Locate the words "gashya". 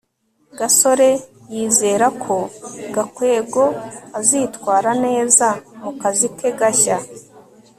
6.59-6.97